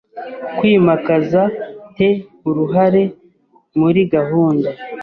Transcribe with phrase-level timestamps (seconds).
[0.57, 1.41] kwimakaza
[1.95, 2.09] te
[2.49, 3.03] uruhare
[3.79, 4.69] muri gahunda